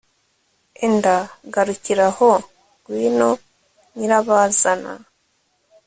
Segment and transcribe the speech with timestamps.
[0.85, 1.15] enda
[1.53, 3.29] garukira aho ngwino
[3.95, 4.91] nyirabazana